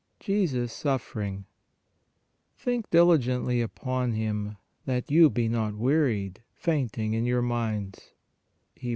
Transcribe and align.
JESUS 0.19 0.73
SUFFERING 0.73 1.45
"Think 2.55 2.89
diligently 2.89 3.61
upon 3.61 4.13
Him,... 4.13 4.57
that 4.85 5.11
you 5.11 5.29
be 5.29 5.47
not 5.47 5.75
wearied, 5.75 6.41
fainting 6.55 7.13
in 7.13 7.23
your 7.27 7.43
minds" 7.43 8.09
(Hebr. 8.75 8.89